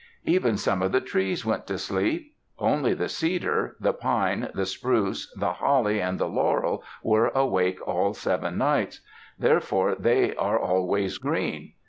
Even 0.25 0.57
some 0.57 0.81
of 0.81 0.91
the 0.91 0.99
trees 0.99 1.45
went 1.45 1.67
to 1.67 1.77
sleep. 1.77 2.33
Only 2.57 2.95
the 2.95 3.07
cedar, 3.07 3.75
the 3.79 3.93
pine, 3.93 4.49
the 4.55 4.65
spruce, 4.65 5.31
the 5.37 5.53
holly, 5.53 6.01
and 6.01 6.17
the 6.17 6.25
laurel 6.27 6.83
were 7.03 7.27
awake 7.35 7.87
all 7.87 8.15
seven 8.15 8.57
nights. 8.57 9.01
Therefore 9.37 9.93
they 9.93 10.33
are 10.35 10.57
always 10.59 11.19
green. 11.19 11.73